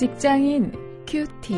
직장인 0.00 0.72
큐티. 1.06 1.54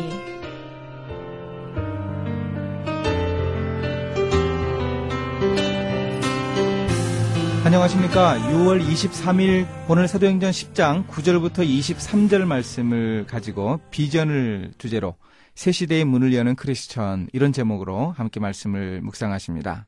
안녕하십니까. 7.63 8.37
6월 8.39 8.85
23일 8.85 9.65
오늘 9.87 10.09
사도행전 10.09 10.51
10장 10.51 11.07
9절부터 11.07 11.65
23절 11.65 12.43
말씀을 12.43 13.25
가지고 13.27 13.79
비전을 13.91 14.73
주제로 14.77 15.15
새 15.55 15.71
시대의 15.71 16.03
문을 16.03 16.33
여는 16.33 16.57
크리스천 16.57 17.29
이런 17.31 17.53
제목으로 17.53 18.11
함께 18.11 18.41
말씀을 18.41 18.99
묵상하십니다. 19.03 19.87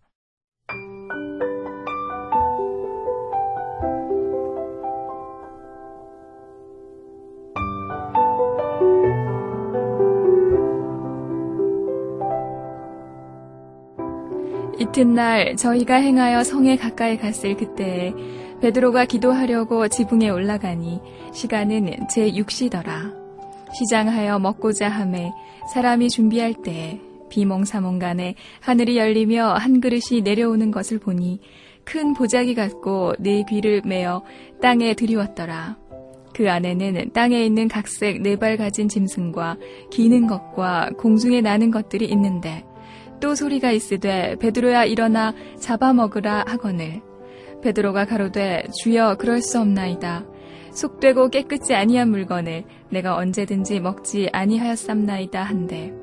이튿날 14.96 15.58
저희가 15.58 15.96
행하여 15.96 16.46
성에 16.46 16.78
가까이 16.78 17.18
갔을 17.18 17.58
그때에 17.58 18.14
베드로가 18.62 19.04
기도하려고 19.04 19.90
지붕에 19.90 20.30
올라가니 20.30 21.02
시간은 21.34 22.08
제6시더라. 22.08 23.14
시장하여 23.74 24.40
먹고자 24.40 24.88
함에 24.88 25.34
사람이 25.74 26.08
준비할 26.08 26.54
때에 26.64 27.02
비몽사몽간에 27.30 28.36
하늘이 28.62 28.96
열리며 28.96 29.56
한 29.56 29.82
그릇이 29.82 30.22
내려오는 30.24 30.72
것을 30.72 31.00
보니 31.00 31.42
큰 31.84 32.14
보자기 32.14 32.56
같고 32.56 33.16
네 33.20 33.44
귀를 33.50 33.82
메어 33.84 34.24
땅에 34.62 34.94
들이웠더라. 34.94 35.76
그 36.34 36.50
안에는 36.50 37.12
땅에 37.12 37.44
있는 37.44 37.68
각색 37.68 38.22
네 38.22 38.38
발 38.38 38.56
가진 38.56 38.88
짐승과 38.88 39.58
기는 39.92 40.26
것과 40.26 40.92
공중에 40.98 41.42
나는 41.42 41.70
것들이 41.70 42.06
있는데 42.06 42.64
또 43.20 43.36
소리가 43.36 43.72
있으되 43.72 44.36
베드로야 44.40 44.86
일어나 44.86 45.34
잡아먹으라 45.60 46.46
하거늘. 46.48 47.02
베드로가 47.62 48.06
가로되 48.06 48.68
주여 48.82 49.16
그럴 49.18 49.42
수 49.42 49.60
없나이다. 49.60 50.26
속되고 50.72 51.30
깨끗지 51.30 51.74
아니한 51.74 52.10
물건을 52.12 52.64
내가 52.90 53.16
언제든지 53.16 53.80
먹지 53.80 54.30
아니하였삼나이다 54.32 55.42
한데. 55.42 55.94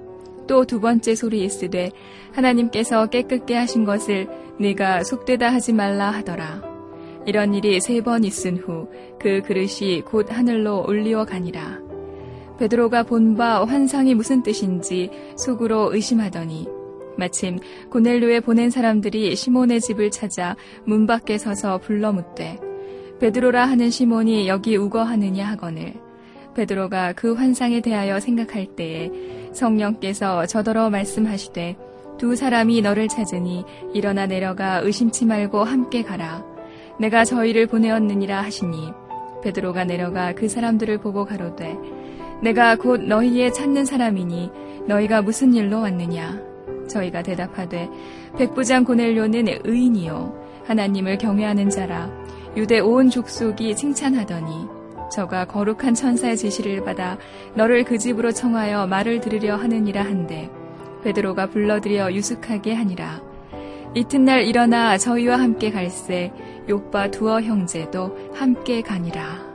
또 0.48 0.64
두 0.64 0.80
번째 0.80 1.14
소리 1.14 1.44
있으되 1.44 1.90
하나님께서 2.32 3.06
깨끗게 3.06 3.54
하신 3.54 3.84
것을 3.84 4.28
네가 4.58 5.04
속되다 5.04 5.52
하지 5.52 5.72
말라 5.72 6.10
하더라. 6.10 6.62
이런 7.26 7.54
일이 7.54 7.80
세 7.80 8.00
번 8.02 8.24
있은 8.24 8.56
후 8.56 8.88
그 9.20 9.42
그릇이 9.42 10.00
곧 10.04 10.26
하늘로 10.30 10.84
올리어 10.86 11.24
가니라. 11.24 11.78
베드로가 12.58 13.04
본 13.04 13.36
바 13.36 13.64
환상이 13.64 14.14
무슨 14.14 14.42
뜻인지 14.42 15.10
속으로 15.36 15.94
의심하더니 15.94 16.66
마침 17.16 17.58
고넬료에 17.90 18.40
보낸 18.40 18.70
사람들이 18.70 19.36
시몬의 19.36 19.80
집을 19.80 20.10
찾아 20.10 20.56
문 20.84 21.06
밖에 21.06 21.38
서서 21.38 21.78
불러 21.78 22.12
묻되 22.12 22.58
베드로라 23.22 23.66
하는 23.66 23.88
시몬이 23.88 24.48
여기 24.48 24.76
우거하느냐 24.76 25.46
하거늘. 25.46 25.94
베드로가 26.54 27.12
그 27.12 27.34
환상에 27.34 27.80
대하여 27.80 28.18
생각할 28.18 28.66
때에 28.74 29.12
성령께서 29.52 30.46
저더러 30.46 30.90
말씀하시되 30.90 31.76
두 32.18 32.34
사람이 32.34 32.82
너를 32.82 33.06
찾으니 33.06 33.64
일어나 33.94 34.26
내려가 34.26 34.78
의심치 34.78 35.24
말고 35.24 35.62
함께 35.62 36.02
가라. 36.02 36.44
내가 36.98 37.24
저희를 37.24 37.68
보내었느니라 37.68 38.42
하시니. 38.42 38.92
베드로가 39.44 39.84
내려가 39.84 40.32
그 40.32 40.48
사람들을 40.48 40.98
보고 40.98 41.24
가로되 41.24 41.76
내가 42.42 42.74
곧 42.74 43.02
너희의 43.02 43.54
찾는 43.54 43.84
사람이니 43.84 44.50
너희가 44.88 45.22
무슨 45.22 45.54
일로 45.54 45.80
왔느냐 45.80 46.42
저희가 46.92 47.22
대답하되 47.22 47.88
백부장 48.38 48.84
고넬료는 48.84 49.46
의인이요. 49.64 50.42
하나님을 50.66 51.18
경외하는 51.18 51.70
자라. 51.70 52.10
유대 52.56 52.78
온 52.78 53.10
족속이 53.10 53.74
칭찬하더니 53.74 54.68
저가 55.10 55.46
거룩한 55.46 55.94
천사의 55.94 56.36
지시를 56.36 56.84
받아 56.84 57.18
너를 57.54 57.84
그 57.84 57.98
집으로 57.98 58.32
청하여 58.32 58.86
말을 58.86 59.20
들으려 59.20 59.56
하느니라 59.56 60.02
한데 60.02 60.50
베드로가 61.02 61.48
불러들여 61.48 62.12
유숙하게 62.12 62.74
하니라. 62.74 63.20
이튿날 63.94 64.44
일어나 64.44 64.96
저희와 64.96 65.38
함께 65.38 65.70
갈새 65.70 66.32
욕바 66.68 67.10
두어 67.10 67.42
형제도 67.42 68.16
함께 68.32 68.80
가니라. 68.80 69.51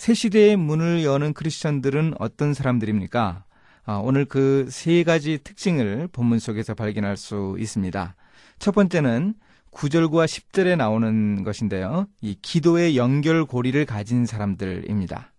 새 0.00 0.14
시대의 0.14 0.56
문을 0.56 1.04
여는 1.04 1.34
크리스천들은 1.34 2.14
어떤 2.18 2.54
사람들입니까? 2.54 3.44
아, 3.84 3.92
오늘 4.02 4.24
그 4.24 4.66
세 4.70 5.04
가지 5.04 5.38
특징을 5.44 6.08
본문 6.10 6.38
속에서 6.38 6.72
발견할 6.72 7.18
수 7.18 7.54
있습니다. 7.58 8.14
첫 8.58 8.74
번째는 8.74 9.34
9절과 9.72 10.24
10절에 10.24 10.76
나오는 10.76 11.44
것인데요. 11.44 12.06
이 12.22 12.34
기도의 12.40 12.96
연결고리를 12.96 13.84
가진 13.84 14.24
사람들입니다. 14.24 15.32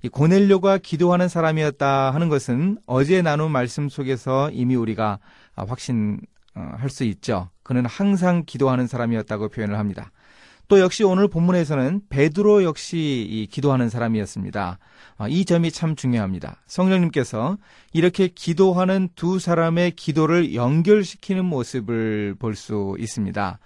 이 0.00 0.08
고넬료가 0.08 0.78
기도하는 0.78 1.28
사람이었다 1.28 2.14
하는 2.14 2.30
것은 2.30 2.78
어제 2.86 3.20
나눈 3.20 3.52
말씀 3.52 3.90
속에서 3.90 4.50
이미 4.52 4.74
우리가 4.74 5.18
확신할 5.54 6.88
수 6.88 7.04
있죠. 7.04 7.50
그는 7.62 7.84
항상 7.84 8.44
기도하는 8.46 8.86
사람이었다고 8.86 9.50
표현을 9.50 9.78
합니다. 9.78 10.12
또 10.72 10.80
역시 10.80 11.04
오늘 11.04 11.28
본문에서는 11.28 12.00
베드로 12.08 12.64
역시 12.64 13.46
기도하는 13.50 13.90
사람이었습니다. 13.90 14.78
이 15.28 15.44
점이 15.44 15.70
참 15.70 15.96
중요합니다. 15.96 16.62
성령님께서 16.64 17.58
이렇게 17.92 18.28
기도하는 18.28 19.10
두 19.14 19.38
사람의 19.38 19.90
기도를 19.90 20.54
연결시키는 20.54 21.44
모습을 21.44 22.36
볼 22.38 22.54
수 22.54 22.96
있습니다. 22.98 23.58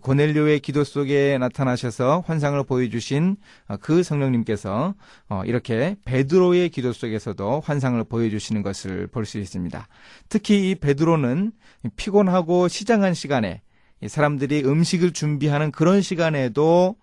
고넬료의 0.00 0.60
기도 0.60 0.84
속에 0.84 1.36
나타나셔서 1.36 2.24
환상을 2.26 2.64
보여주신 2.64 3.36
그 3.82 4.02
성령님께서 4.02 4.94
이렇게 5.44 5.96
베드로의 6.06 6.70
기도 6.70 6.94
속에서도 6.94 7.60
환상을 7.62 8.02
보여주시는 8.04 8.62
것을 8.62 9.06
볼 9.08 9.26
수 9.26 9.36
있습니다. 9.36 9.86
특히 10.30 10.70
이 10.70 10.76
베드로는 10.76 11.52
피곤하고 11.96 12.68
시장한 12.68 13.12
시간에 13.12 13.60
사람들이 14.06 14.64
음식을 14.64 15.12
준비하는 15.12 15.70
그런 15.72 16.00
시간에도 16.00 16.96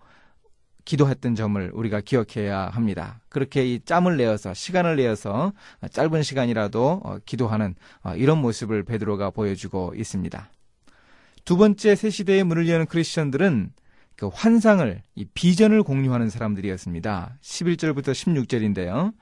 기도했던 0.84 1.34
점을 1.34 1.70
우리가 1.74 2.00
기억해야 2.00 2.68
합니다. 2.68 3.20
그렇게 3.28 3.66
이 3.66 3.80
짬을 3.84 4.16
내어서 4.16 4.54
시간을 4.54 4.96
내어서 4.96 5.52
짧은 5.90 6.22
시간이라도 6.22 7.20
기도하는 7.26 7.74
이런 8.16 8.38
모습을 8.38 8.84
베드로가 8.84 9.30
보여주고 9.30 9.94
있습니다. 9.96 10.50
두 11.44 11.56
번째 11.56 11.94
새 11.96 12.08
시대의 12.08 12.44
문을 12.44 12.68
여는 12.68 12.86
크리스천들은 12.86 13.72
그 14.16 14.28
환상을, 14.32 15.02
이 15.14 15.24
비전을 15.26 15.82
공유하는 15.82 16.30
사람들이었습니다. 16.30 17.36
11절부터 17.42 18.12
16절인데요. 18.12 19.12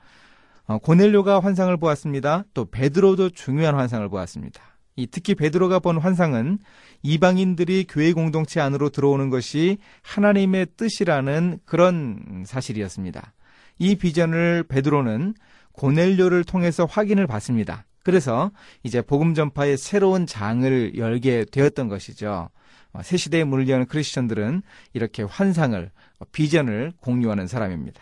어, 0.67 0.77
고넬료가 0.79 1.41
환상을 1.41 1.75
보았습니다. 1.77 2.45
또 2.53 2.65
베드로도 2.65 3.31
중요한 3.31 3.75
환상을 3.75 4.07
보았습니다. 4.09 4.61
이 4.97 5.07
특히 5.07 5.35
베드로가 5.35 5.79
본 5.79 5.97
환상은 5.97 6.57
이방인들이 7.03 7.85
교회 7.89 8.13
공동체 8.13 8.61
안으로 8.61 8.89
들어오는 8.89 9.29
것이 9.29 9.77
하나님의 10.01 10.67
뜻이라는 10.77 11.59
그런 11.65 12.43
사실이었습니다. 12.45 13.33
이 13.77 13.95
비전을 13.95 14.63
베드로는 14.63 15.33
고넬료를 15.73 16.45
통해서 16.45 16.85
확인을 16.85 17.27
받습니다. 17.27 17.85
그래서 18.03 18.51
이제 18.83 19.01
복음 19.01 19.33
전파의 19.33 19.77
새로운 19.77 20.25
장을 20.25 20.97
열게 20.97 21.45
되었던 21.51 21.89
것이죠. 21.89 22.49
어, 22.93 23.01
새 23.03 23.17
시대의 23.17 23.43
문을 23.43 23.67
여는 23.67 23.87
크리스천들은 23.87 24.61
이렇게 24.93 25.23
환상을 25.23 25.91
비전을 26.31 26.93
공유하는 27.01 27.47
사람입니다. 27.47 28.01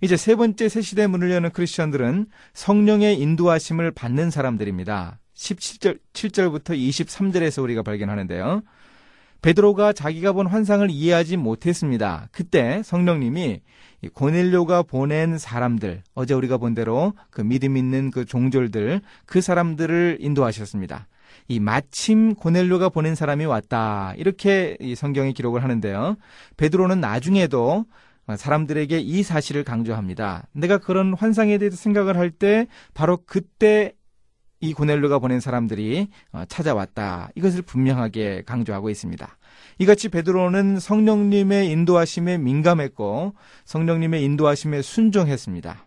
이제 0.00 0.16
세 0.16 0.34
번째 0.34 0.68
새 0.68 0.80
시대의 0.80 1.06
문을 1.06 1.30
여는 1.30 1.50
크리스천들은 1.50 2.26
성령의 2.54 3.20
인도하심을 3.20 3.92
받는 3.92 4.30
사람들입니다. 4.30 5.20
17절 5.40 5.98
7절부터 6.12 6.76
23절에서 6.76 7.62
우리가 7.62 7.82
발견하는데요. 7.82 8.62
베드로가 9.42 9.94
자기가 9.94 10.32
본 10.32 10.46
환상을 10.46 10.90
이해하지 10.90 11.38
못했습니다. 11.38 12.28
그때 12.30 12.82
성령님이 12.84 13.62
고넬료가 14.12 14.82
보낸 14.82 15.38
사람들, 15.38 16.02
어제 16.14 16.34
우리가 16.34 16.58
본 16.58 16.74
대로 16.74 17.14
그 17.30 17.40
믿음 17.40 17.78
있는 17.78 18.10
그 18.10 18.26
종졸들, 18.26 19.00
그 19.24 19.40
사람들을 19.40 20.18
인도하셨습니다. 20.20 21.08
이 21.48 21.58
마침 21.58 22.34
고넬료가 22.34 22.90
보낸 22.90 23.14
사람이 23.14 23.46
왔다. 23.46 24.12
이렇게 24.18 24.76
이 24.78 24.94
성경이 24.94 25.32
기록을 25.32 25.62
하는데요. 25.62 26.16
베드로는 26.58 27.00
나중에도 27.00 27.86
사람들에게 28.36 28.98
이 28.98 29.22
사실을 29.22 29.64
강조합니다. 29.64 30.48
내가 30.52 30.76
그런 30.76 31.14
환상에 31.14 31.56
대해서 31.56 31.76
생각을 31.76 32.18
할 32.18 32.30
때 32.30 32.66
바로 32.92 33.18
그때 33.24 33.94
이 34.60 34.74
고넬료가 34.74 35.18
보낸 35.18 35.40
사람들이 35.40 36.08
어, 36.32 36.44
찾아왔다. 36.48 37.30
이것을 37.34 37.62
분명하게 37.62 38.42
강조하고 38.46 38.90
있습니다. 38.90 39.36
이같이 39.78 40.10
베드로는 40.10 40.78
성령님의 40.78 41.70
인도하심에 41.70 42.38
민감했고 42.38 43.34
성령님의 43.64 44.22
인도하심에 44.24 44.82
순종했습니다. 44.82 45.86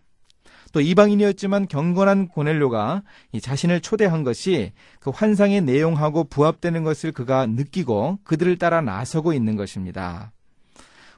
또 0.72 0.80
이방인이었지만 0.80 1.68
경건한 1.68 2.26
고넬료가 2.26 3.04
자신을 3.40 3.80
초대한 3.80 4.24
것이 4.24 4.72
그 4.98 5.10
환상의 5.10 5.60
내용하고 5.60 6.24
부합되는 6.24 6.82
것을 6.82 7.12
그가 7.12 7.46
느끼고 7.46 8.18
그들을 8.24 8.58
따라 8.58 8.80
나서고 8.80 9.32
있는 9.32 9.54
것입니다. 9.54 10.33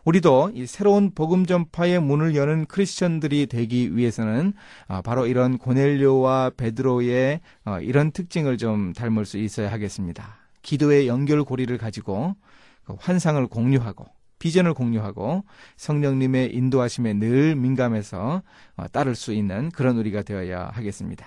우리도 0.06 0.52
이 0.54 0.66
새로운 0.66 1.10
복음 1.12 1.46
전파의 1.46 2.00
문을 2.00 2.36
여는 2.36 2.66
크리스천들이 2.66 3.46
되기 3.46 3.96
위해서는 3.96 4.52
아, 4.86 5.02
바로 5.02 5.26
이런 5.26 5.58
고넬료와 5.58 6.52
베드로의 6.56 7.40
어, 7.64 7.80
이런 7.80 8.12
특징을 8.12 8.56
좀 8.56 8.92
닮을 8.92 9.26
수 9.26 9.36
있어야 9.36 9.70
하겠습니다. 9.72 10.36
기도의 10.62 11.08
연결고리를 11.08 11.76
가지고 11.76 12.36
그 12.84 12.94
환상을 13.00 13.44
공유하고 13.48 14.06
비전을 14.38 14.74
공유하고 14.74 15.42
성령님의 15.76 16.54
인도하심에 16.54 17.14
늘 17.14 17.56
민감해서 17.56 18.42
어, 18.76 18.88
따를 18.92 19.16
수 19.16 19.32
있는 19.32 19.70
그런 19.70 19.98
우리가 19.98 20.22
되어야 20.22 20.68
하겠습니다. 20.72 21.26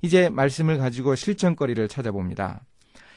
이제 0.00 0.30
말씀을 0.30 0.78
가지고 0.78 1.14
실천거리를 1.14 1.88
찾아봅니다. 1.88 2.62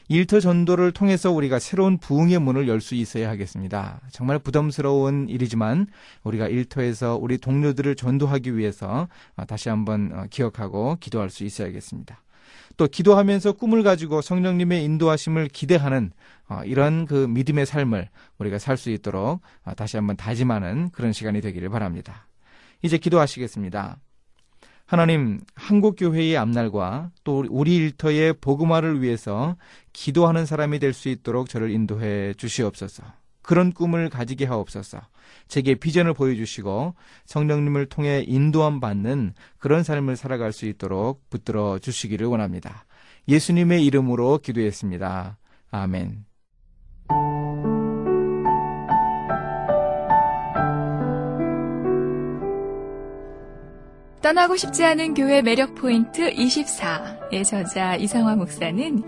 일터 0.10 0.40
전도를 0.40 0.92
통해서 0.94 1.32
우리가 1.32 1.60
새로운 1.60 1.98
부흥의 1.98 2.40
문을 2.40 2.68
열 2.68 2.78
수 2.80 2.96
있어야 2.96 3.30
하겠습니다. 3.30 4.00
정말 4.12 4.40
부담스러운 4.40 5.28
일이지만 5.30 5.88
우리가 6.24 6.48
일터에서 6.48 7.18
우리 7.18 7.38
동료들을 7.38 7.96
전도하기 7.96 8.56
위해서 8.56 9.08
어, 9.36 9.46
다시 9.46 9.68
한번 9.70 10.12
어, 10.14 10.26
기억하고 10.30 10.98
기도할 11.00 11.30
수 11.30 11.44
있어야겠습니다. 11.44 12.24
또 12.78 12.88
기도하면서 12.88 13.54
꿈을 13.54 13.82
가지고 13.84 14.22
성령님의 14.22 14.84
인도하심을 14.86 15.50
기대하는 15.50 16.12
어, 16.48 16.62
이런 16.64 17.06
그 17.06 17.26
믿음의 17.28 17.66
삶을 17.66 18.10
우리가 18.38 18.60
살 18.60 18.78
수 18.78 18.92
있도록 18.92 19.42
다시 19.76 19.98
한번 19.98 20.16
다짐하는 20.16 20.92
그런 20.92 21.12
시간이 21.12 21.42
되기를 21.42 21.70
바랍니다. 21.70 22.28
이제 22.84 22.98
기도하시겠습니다. 22.98 23.98
하나님 24.88 25.42
한국교회의 25.56 26.38
앞날과 26.38 27.12
또 27.26 27.44
우리 27.50 27.76
일터의 27.76 28.34
복음화를 28.40 29.02
위해서 29.02 29.58
기도하는 29.92 30.46
사람이 30.46 30.80
될 30.80 30.94
수 30.94 31.10
있도록 31.10 31.50
저를 31.50 31.72
인도해 31.72 32.34
주시옵소서. 32.36 33.04
그런 33.42 33.74
꿈을 33.74 34.10
가지게 34.10 34.46
하옵소서. 34.46 35.02
제게 35.50 35.76
비전을 35.76 36.14
보여주시고 36.14 36.96
성령님을 37.26 37.88
통해 37.88 38.24
인도함 38.26 38.80
받는 38.80 39.34
그런 39.58 39.84
삶을 39.84 40.16
살아갈 40.16 40.54
수 40.54 40.66
있도록 40.66 41.30
붙들어 41.30 41.80
주시기를 41.80 42.28
원합니다. 42.28 42.86
예수님의 43.28 43.86
이름으로 43.86 44.40
기도했습니다. 44.40 45.38
아멘. 45.72 46.26
떠나고 54.28 54.58
싶지 54.58 54.84
않은 54.84 55.14
교회 55.14 55.42
매력 55.42 55.74
포인트 55.76 56.30
24의 56.30 57.46
저자 57.46 57.96
이상화 57.96 58.36
목사는 58.36 59.02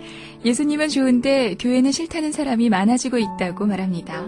예수님은 0.46 0.88
좋은데 0.88 1.56
교회는 1.60 1.92
싫다는 1.92 2.32
사람이 2.32 2.70
많아지고 2.70 3.18
있다고 3.18 3.66
말합니다. 3.66 4.28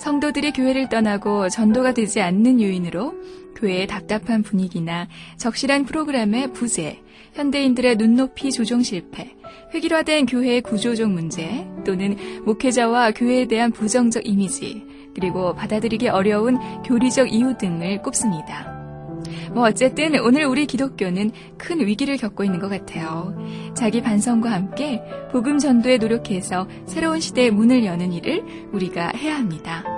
성도들이 0.00 0.50
교회를 0.50 0.88
떠나고 0.88 1.48
전도가 1.48 1.94
되지 1.94 2.20
않는 2.22 2.60
요인으로 2.60 3.14
교회의 3.54 3.86
답답한 3.86 4.42
분위기나 4.42 5.06
적실한 5.36 5.84
프로그램의 5.84 6.52
부재, 6.52 7.00
현대인들의 7.34 7.94
눈높이 7.94 8.50
조정 8.50 8.82
실패, 8.82 9.36
획일화된 9.74 10.26
교회의 10.26 10.62
구조적 10.62 11.08
문제, 11.08 11.68
또는 11.84 12.16
목회자와 12.44 13.12
교회에 13.12 13.46
대한 13.46 13.70
부정적 13.70 14.26
이미지, 14.26 14.84
그리고 15.14 15.54
받아들이기 15.54 16.08
어려운 16.08 16.58
교리적 16.82 17.32
이유 17.32 17.56
등을 17.56 18.02
꼽습니다. 18.02 18.75
뭐 19.52 19.66
어쨌든 19.66 20.18
오늘 20.20 20.44
우리 20.44 20.66
기독교는 20.66 21.32
큰 21.58 21.86
위기를 21.86 22.16
겪고 22.16 22.44
있는 22.44 22.58
것 22.58 22.68
같아요. 22.68 23.36
자기 23.74 24.02
반성과 24.02 24.50
함께 24.50 25.02
복음 25.32 25.58
전도에 25.58 25.98
노력해서 25.98 26.68
새로운 26.86 27.20
시대의 27.20 27.50
문을 27.50 27.84
여는 27.84 28.12
일을 28.12 28.44
우리가 28.72 29.12
해야 29.16 29.36
합니다. 29.36 29.95